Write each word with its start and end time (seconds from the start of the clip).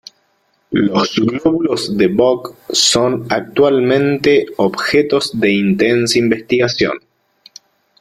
Los 0.71 1.13
glóbulos 1.19 1.95
de 1.95 2.07
Bok 2.07 2.55
son 2.71 3.27
actualmente 3.29 4.47
objetos 4.57 5.39
de 5.39 5.51
intensa 5.53 6.17
investigación. 6.17 6.97